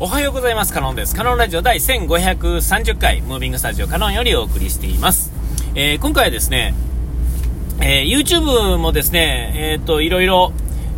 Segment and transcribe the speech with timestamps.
[0.00, 0.72] おはようございます。
[0.72, 1.14] カノンです。
[1.14, 5.30] カノンラジオ第1530回、ムービングスタジオカノンよりお送りしています。
[5.76, 6.74] えー、今回はですね、
[7.80, 10.52] えー、YouTube もですね、えっ、ー、と、いろいろ、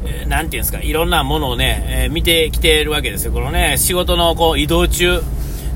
[0.07, 3.33] えー、なんていうんですか、いろんなものをね、え見てきているわけですよ。
[3.33, 5.21] このね、仕事のこう移動中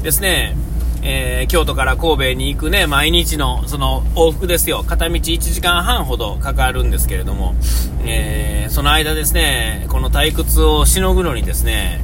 [0.02, 0.56] ですね、
[1.02, 4.82] え京都から神戸に行くね、毎日のその往復ですよ。
[4.82, 7.54] 片道1時間半ほどかかるんですけれども、
[8.02, 12.00] えその間ですね、この退屈をしのぐのにですね、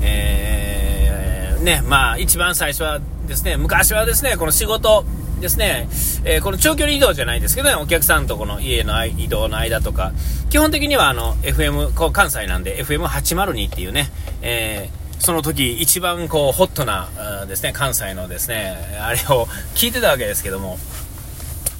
[0.00, 5.04] えー、ね、まあ、一番最初はですね、昔はですね、この仕事
[5.40, 5.88] ですね、
[6.24, 10.12] えー、この長距離移動じゃないですけどね、お客さんとこの家の移動の間とか、
[10.50, 14.10] 基本的にはあの、FM、こう関西なんで、FM802 っていうね、
[14.42, 17.08] えー、その時一番こう、ホットな、
[17.46, 20.78] ですね、関西のですね、あれを聞いてたわけですけども、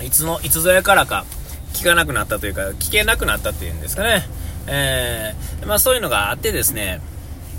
[0.02, 1.24] いつの、いつぞやからか、
[1.72, 4.28] 聞かなくなったというか、聞けなくなったっていうんですかね。
[4.66, 7.00] えー、まあそういうのがあってですね、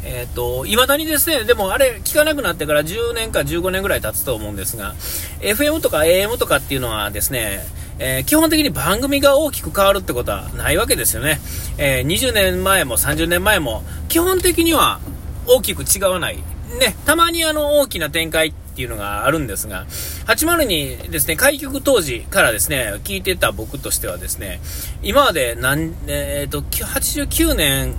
[0.03, 4.95] えっ、ー、と、未だにですね、でもあれ聞かなくなってから10年か15年ぐらい経つと思うんですが、
[5.41, 7.59] FM とか AM とかっていうのはですね、
[7.99, 11.39] えー、基本的に番組が大きく変わるってことはないわけですよね。
[11.77, 14.99] えー、20年前も30年前も、基本的には
[15.45, 16.37] 大きく違わない。
[16.79, 19.85] ね、たまにあの大きな展開っていうのがあるんですが、
[20.27, 24.61] 802ですね、開局当時からですね、聞いてた僕としてはですね、
[25.01, 27.95] 今まで何、えっ、ー、と、89年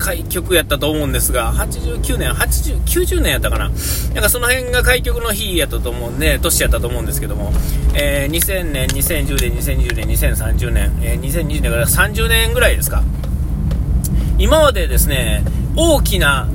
[0.00, 3.70] 開局やったと思うんですが、89年、80、90年やったかな。
[4.14, 7.52] なんかその辺が開局の日やったと思うね、年やったと思うんですけども、
[7.94, 13.04] えー、2000年、2010年、2020年、2030年、えー、2020年から30年ぐらいですか。
[14.38, 15.44] 今までですね、
[15.76, 16.48] 大きな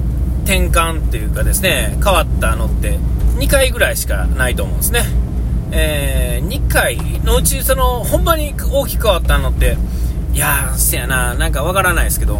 [0.44, 2.98] 転換というかですね、変わったのって
[3.38, 5.04] 2回ぐらいしかないと思うんですね。
[5.72, 9.78] えー、2回のうち、その、ほんまに大きく変わったのって、
[10.34, 12.40] いやー、せやな、なんかわからないですけど、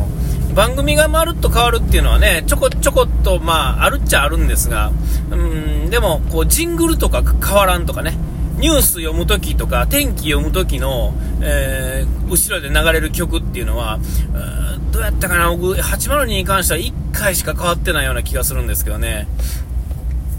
[0.56, 4.92] 番組がまるっと変わるっていうのはね、ちょこちょこっと、まあ、あるっちゃあるんですが、
[5.30, 8.18] うん、でも、こう、ジングルとか変わらんとかね、
[8.58, 19.28] ニュース読むときとか、天気読むときの、えー、後ろで流れる曲っていうのは、うどうやったかな、僕、802に関しては1回しか変わってないような気がするんですけどね。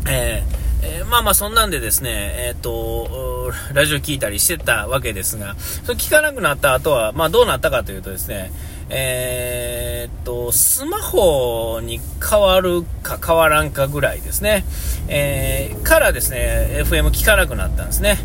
[0.08, 8.52] えーえー、まあまあそんなんでですね、えっ、ー、と、ラジオ聞いたりしてたわけですが、それ聞かなくなった後は、まあどうなったかというとですね、
[8.88, 14.64] えー、っと、スマホに変わるか変わらんかぐらいですね。
[15.08, 18.18] えー、からですね、FM 聞かなくなったんですね。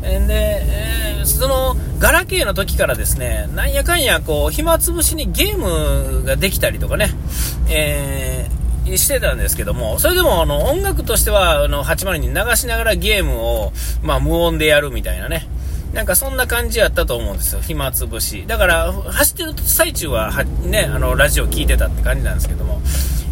[0.00, 7.10] で、えー、その、ガラケーの時からですね、なんやかんや、こう、暇つぶしにゲームができたりとかね、
[7.68, 15.47] えー、してたんですけども、それでも、あの、音楽としては、あの、80に流しながらゲームを、まあ、無音でやるみたいなね、
[15.92, 18.44] なんかそんな感じやったと思うんですよ、暇つぶし。
[18.46, 22.80] だから、走ってる最中はは、ね、あの、ラジオ聞いてたって感じなんですけども、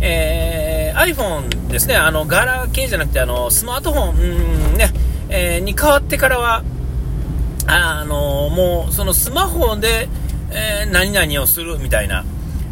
[0.01, 4.91] えー、iPhone ですね、あの、ガラケーじゃなくて、あの、スマートフォン、うんね、
[5.29, 6.63] えー、に変わってからは、
[7.67, 10.09] あの、もう、そのスマホで、
[10.51, 12.25] えー、何々をするみたいな、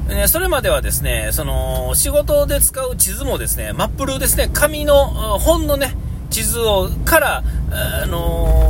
[0.09, 5.06] ね、それまではですね、その、仕事で使う地図もですね、マップルですね、紙の
[5.39, 5.94] 本のね、
[6.31, 8.64] 地図を、から、あの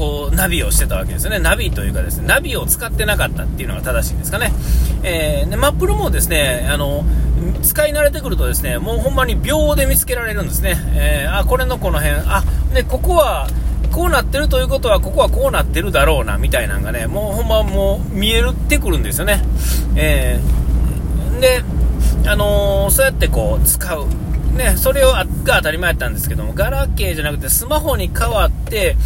[0.00, 1.38] こう、ナビをしてたわけですよね。
[1.40, 4.50] ナビというかですね、ナビを使ってなかったっていうのが正しいんですかね。
[5.02, 7.04] えー、で、マップルもですね、あの、
[7.62, 10.78] 使い慣れてくるとですね、もうほんまに秒で見つけられるんですね。
[10.94, 13.46] えー、あ、これのこの辺、あ、ね、ここは、
[13.92, 19.42] こうなってるということは、ここはこうなってるだろうな、みたいなのがね、もうほんまもう見えるってくるんですよね。
[19.96, 21.62] えー、で、
[22.26, 24.06] あのー、そうやってこう、使う。
[24.56, 28.96] ね、それをが当たり前やったんですけども、ガラケーじゃなくてスマホに変わって、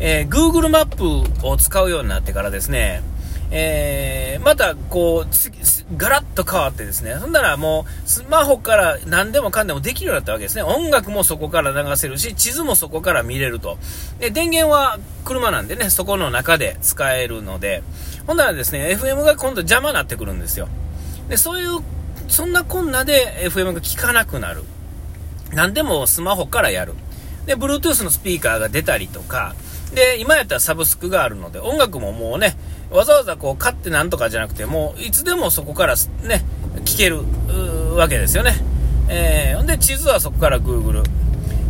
[0.00, 3.02] えー、Google マップを使うようになってからですね、
[3.50, 10.62] えー、またこう、ガラッと変わってですね、そんならもう、スマホから何でもかんでもできるようになったわけですね。
[10.62, 13.78] 音楽もそこから流せるし、地図もそこから見れると。
[14.18, 17.82] で、電源は車なんでね、そこの中で使えるので、
[18.26, 20.68] ほんならですね、FM が今度邪魔になってくるんですよ。
[21.28, 21.80] で、そういう、
[22.26, 24.64] そんなこんなで FM が効かなくなる。
[25.52, 26.94] 何でもスマホからやる。
[27.46, 29.54] で、Bluetooth のスピーカーが出たりとか、
[29.92, 32.56] で、今やったらサブスクがあるので、音楽ももうね、
[32.90, 36.44] わざわざこう買ってなんとかじゃなくて、もういつでもそこからね、
[36.84, 37.20] 聞ける
[37.96, 38.54] わけですよね。
[39.08, 41.02] えー、で、地図はそこから Google。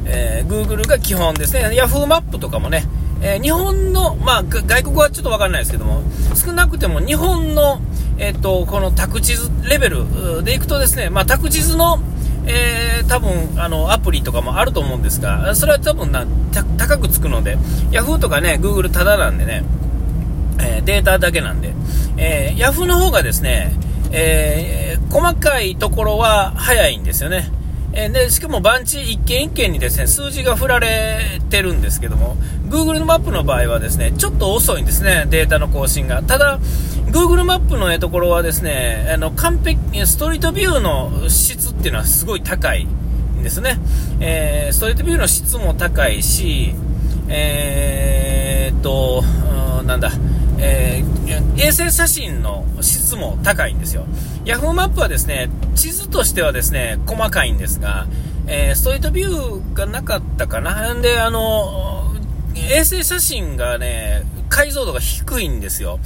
[0.07, 1.67] えー、Google が基本ですね。
[1.69, 2.85] Yahoo マップとかもね、
[3.23, 6.03] えー、日本の、まあ、外国はちょっとわかんないですけども、
[6.35, 7.81] 少なくても日本の、
[8.19, 12.01] えっ、ー、と、この宅地図レベルでいくとですね、まあ、宅地図の、
[12.47, 16.27] えー、多分あのアプリとかもあると思うんですが、それは多分な
[16.77, 17.57] 高くつくので、
[17.91, 19.65] Yahoo とかね、Google ただなんでね、
[20.61, 21.75] えー、データだけなんで、
[22.17, 23.73] えー、Yahoo の方がですね、
[24.13, 27.51] えー、細かいところは早いんですよね。
[27.97, 32.37] え、で、しかも番地一件一件にですね、数字が振られてるんですけども、
[32.69, 36.23] Google のマップの場合はですね、ちょっと遅いんですね、データの更新が。
[36.23, 36.59] ただ、
[37.15, 43.79] Google マップのところはですね、あの、完璧、ストリートビューの質っていうのはすごい高いんですね。
[44.19, 46.75] えー、ストリートビューの質も高いし、
[47.29, 49.23] えー、っと、
[49.85, 50.11] なんだ、
[50.59, 54.07] えー、衛星写真の質も高いんですよ。
[54.45, 58.09] Yahoo マップはですね、地図としてはですね、細かいんですが、
[58.49, 60.93] えー、ストリートビューがなかったかな。
[60.97, 62.13] で、あの、
[62.57, 64.25] 衛星写真がね、
[64.55, 65.99] 解像度が低いんですよ。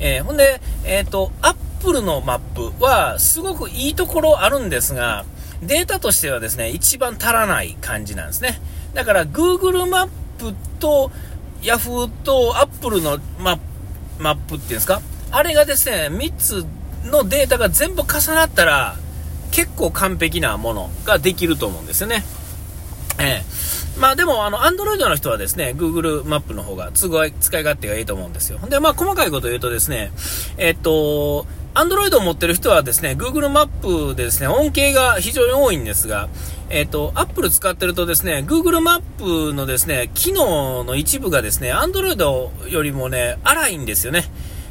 [0.00, 2.38] えー、ほんで、えっ、ー、と、Apple のマッ
[2.72, 5.24] プはすごくいいところあるんですが、
[5.62, 8.60] データとしてはですね、一番足らない感じなんですね。
[8.92, 11.12] だから Google マップと
[11.62, 13.62] Yahoo と Apple のマップ
[14.18, 15.00] マップっていうんですか？
[15.30, 16.66] あれがですね、3つ
[17.04, 18.96] のデータが全部重なったら、
[19.52, 22.24] 結構完璧なものができると思うんですよね。
[23.20, 23.61] ええ
[23.98, 28.58] まあでも、あの、アンドロイドの人はですね、Google マップの方が都合、使い勝手がいいと思うんですよ。
[28.68, 30.12] で、まあ細かいこと言うとですね、
[30.56, 33.66] えっと、アンドロイドを持ってる人はですね、Google マッ
[34.10, 36.28] プでですね、恩恵が非常に多いんですが、
[36.68, 39.00] えっ、と、Apple 使ってるとですね、Google マッ
[39.50, 44.24] プのですね、機能の一部がですね、Android よりもね、荒いんですよね。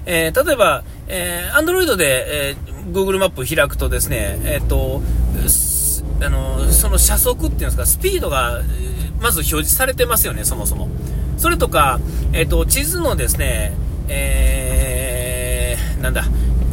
[0.06, 5.02] えー、例えば、えー、Android で、えー、Google マップ開くとですね、えっ、と、
[6.24, 8.62] あの、その車速っていうんですか、スピードが、
[9.22, 10.90] まず表示されてますよね、そもそも。
[11.38, 12.00] それとか、
[12.34, 13.74] えっ、と、地図のですね、
[14.08, 16.26] えー、なんだ、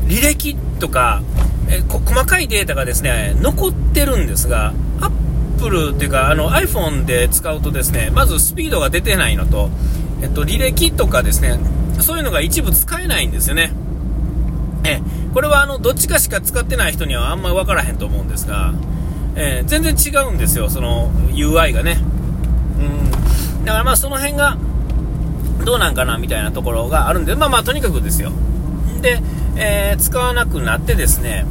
[0.07, 1.23] 履歴とか、
[1.69, 9.69] え細かいデータがですね、残ってるんですが、Apple っていうか、あの iPhone で使うとですね、まずスピードが出てないのと、
[10.23, 11.59] えっと、履歴とかですね、
[12.01, 13.73] そういうのが一部使えないんですよね。
[14.85, 15.01] え
[15.35, 18.73] これはあの、どっちかしか使ってない人にはあんまり分からへんと思うんですが、
[19.35, 21.99] えー、全然違うんですよ、その UI がね。
[22.79, 23.65] うん。
[23.65, 24.57] だからまあその辺が、
[25.65, 28.33] どうなんかなみたいなところがあるんで、まあまあとにかくですよ。
[29.03, 29.21] で、
[29.57, 31.45] えー、使わなくなってですね、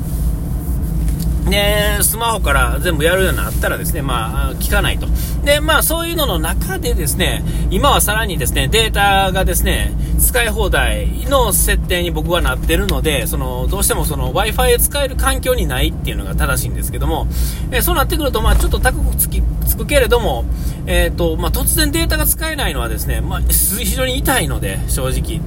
[1.49, 5.07] で、スマホから全部やるようになったらですね、まあ、聞かないと。
[5.43, 17.27] で、まあ、そういうのの中でですね、今はさらにですね、データがですね、使い放題の設定に僕はなってるので、その、どうしてもその Wi-Fi 使える環境にないっていうのが正しいんですけども、
[17.71, 20.45] え、そうなってくると、まあ、ちょっと高くつき、つくけれども、
[20.85, 25.41] えっ、ー、と、まあ、突然データが使えないのはですね、まあ、非常に痛いので、正直。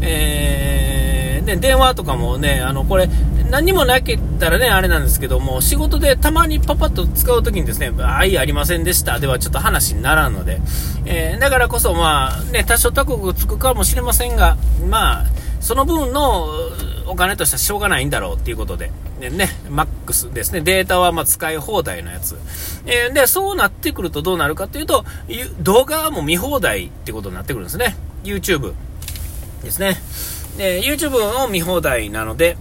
[0.00, 1.17] えー、
[1.48, 3.08] ね、電話とかもね、あの、これ、
[3.50, 10.60] 何もなけったらね、あれなんですけども、仕事でたまにパパッと使うときにですね、愛ありませんでしたではちょっと話にならんので、
[11.06, 14.56] えー、だからこそまあ、ね、多少高くつくかもしれませんが、
[14.88, 15.24] まあ、
[15.60, 16.48] その分の
[17.06, 22.38] お金としてはしょうがないんだろうっていうことで、ね、ね、マックスですね、データはま使い放題のやつ。
[22.84, 25.06] えー、で、そうなってくるとどうなるかというと、
[25.60, 27.96] 動画はもう見放題ってことになってくるんですね。
[28.24, 28.74] YouTube
[29.62, 29.96] ですね。
[30.58, 32.56] で、YouTube を見放題なので、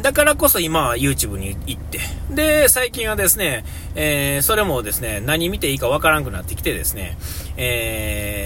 [0.00, 1.98] だからこそ今は YouTube に行って、
[2.30, 3.64] で、最近はですね、
[3.96, 7.18] えー、それもですね、何見ていいかわからんくなってきてですね、
[7.56, 8.36] え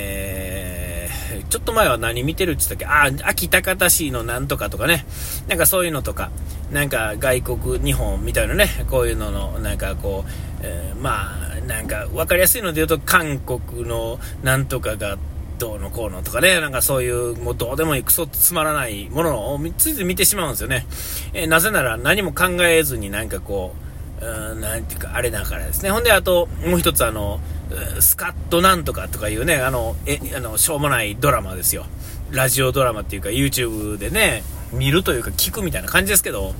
[1.42, 5.04] ー、ちょっと前は何見てるって言ったっけあ、秋高田市のなんとかとかね、
[5.48, 6.30] なんかそういうのとか、
[6.72, 10.30] なんか外国、日本みたいなね、こういうのの、なんかこう、
[10.62, 20.86] えー、まあ、なんか分かりやすいので言うと、韓国のなんとかがあってどうのこうのとかね、なんかそういう、もうどうでもいいクソつまらないものをついつい見てしまうんですよね。
[21.32, 23.74] えー、なぜなら何も考えずになんかこ
[24.20, 25.90] う、うん、なんていうか、あれだからですね。
[25.90, 27.40] ほんで、あと、もう一つあの、
[28.00, 31.86] スカットなんとかとかいうね、あの、え、あの、しょうもないドラマですよ。
[32.30, 34.42] ラジオドラマっていうか、YouTube でね、
[34.72, 36.54] 見るというか聞くみたいな感じですけど、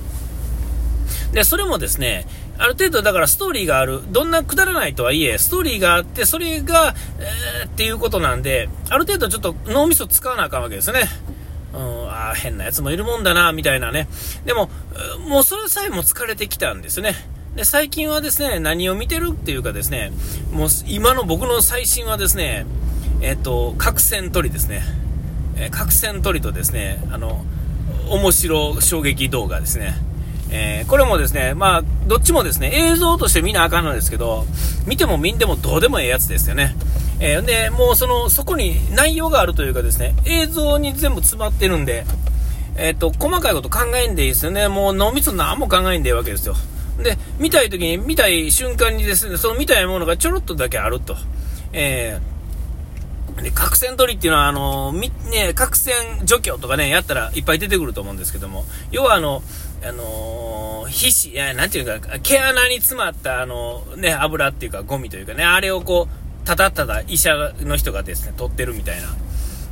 [1.33, 2.25] で、それもですね、
[2.57, 4.01] ある程度だからストーリーがある。
[4.11, 11.09] どんなくだらないとはいえ、ストーリーがあって、それが、えー、っていうことなんで、ある程度ちょっと脳みそ使わなあかんわけですね。
[11.73, 14.07] うん、ああ、変なやつもいるもんだな、みたいなね。
[14.45, 14.69] でも、
[15.27, 17.15] もうそれさえも疲れてきたんですね。
[17.55, 20.11] で、最近はですね、何を見てるっていうかですね、
[20.51, 22.65] もう今の僕の最新はですね、
[23.21, 24.83] えっと、核戦取りですね。
[25.57, 27.45] えー、核戦取りとですね、あの、
[28.09, 29.95] 面白衝撃動画ですね。
[30.49, 34.45] えー、これもですね、まあ、どっちもですね、映像として見なあかんのですけど、
[34.85, 36.75] 見ても見んでもどうでもええやつですよね。
[37.19, 42.05] えー、で、もうその、そこに内容があるというかですね、映像に全部詰まってるんで、
[42.77, 44.67] えっ、と、細かいこと考えんでいいですよね。
[44.67, 46.55] もう脳みそ何も考えんでいいわけですよ。
[47.01, 51.15] で、見たい時に、見たい瞬間にですね、その見たいものがちょろっとだけあると。
[51.71, 52.35] えー
[53.41, 59.43] で、角線取りっていうのは、あの、み、ね、角線除去とかね、やったらいっぱい出てくると思うんですけども、要はあの、
[59.83, 69.07] あのー、皮脂、いや、なんていうか、毛穴に詰まった、あのー、ね、油っていうか、ゴミというかね、あれをこう、ただただ医者の人がですね、取ってるみたいな、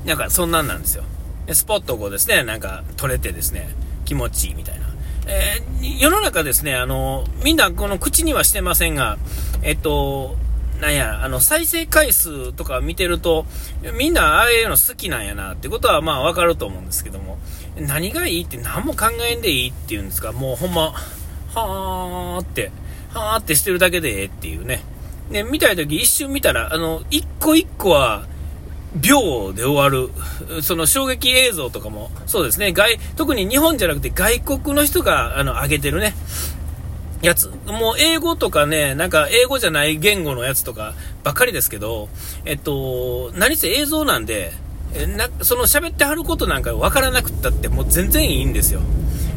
[0.06, 1.04] なんか、そんなんなんですよ。
[1.52, 3.70] スポットをこうですね、なんか、取れてですね、
[4.06, 4.88] 気持ちいいみたいな。
[5.26, 9.18] えー、世の中ですね、あのー、みんなこの口にはしてませんが、
[9.62, 10.36] えっと、
[10.84, 13.46] なんや、あの、再生回数とか見てると、
[13.98, 17.38] みんなああいうの好きなんやなってことはまあわかると思うんですけども、
[17.78, 20.94] 何がいいって何も考えんでいいっていうんですか、もうほんま、
[21.54, 22.72] はーって、
[23.10, 24.84] はーってしてるだけでええっていうね。
[25.30, 28.26] ね、見たい時一瞬見たら、あの、一個一個は、
[28.96, 30.12] 秒で終わる、
[30.62, 36.14] その衝撃映像とかも、そうですね、外、特に日本じゃなくて外国の人が、あの、上げてるね、
[37.24, 37.52] やつ。
[37.66, 42.10] もう英語とかね、なんか英語じゃない言語のやつとかばっかりですけど、
[42.46, 44.52] えっと、何せ映像なんで、
[44.96, 48.82] えなその喋ってはることなんかわからなくったってもう全然いいんですよ。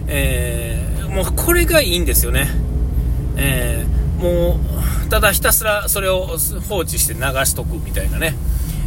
[0.08, 2.48] えー、もうこれがいいんですよね。
[3.36, 4.58] えー、も
[5.06, 8.34] う、ただひたすらそれを放置して流しとくみたいなね。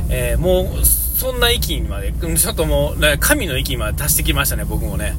[0.09, 5.13] えー、もう、そんな域にまで、ちょっともう、神の域にまで達してきましたね、僕もね。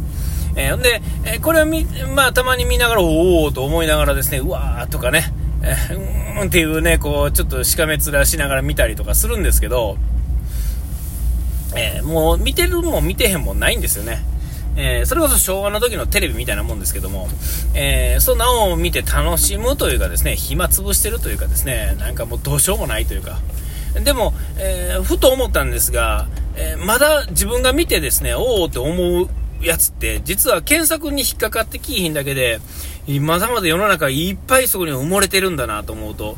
[0.57, 9.97] えー、で、え、これを見、まあ、たまに見ながら、おおと思いながらですね、うわーとかね、えー、うんっていうね、こう、ちょっとしかめ面しながら見たりとかするんですけど、
[11.77, 14.25] えー、もう見てるも見てへんもないんですよね。
[14.77, 17.29] えー、それこそ昭和の時のテレビみたいなもんですけども、
[17.75, 23.41] えー、そんなのを見て楽しむというかですね、暇つぶしてるというかですね、なんかもうどうしようもないというか、
[24.05, 29.29] でも、えー、ふと思ったんですが、えまだ自分が見てですね、おおって思う
[29.61, 32.61] やつって、実は検索に引っかかってきいひんだけで、
[33.21, 36.37] まだまだ世の中いっぱいそこに埋もれてるんだなと思うと、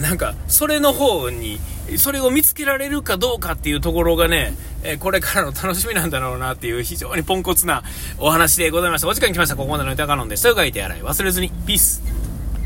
[0.00, 1.58] なんか、それの方に、
[1.96, 4.54] それを見つけられるかどうかっていうところがね、
[5.00, 7.82] これからの楽しみなんだろうなっていう非常にポンコツな
[8.18, 9.08] お話でございました。
[9.08, 9.56] お時間来ました。
[9.56, 10.42] ここまでの歌カノンです。
[10.44, 11.50] と書いて洗い忘れずに。
[11.50, 12.23] ピース。